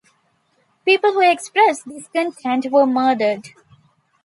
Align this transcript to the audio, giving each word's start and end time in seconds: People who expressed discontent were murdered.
People 0.83 1.13
who 1.13 1.21
expressed 1.31 1.87
discontent 1.87 2.65
were 2.71 2.87
murdered. 2.87 3.49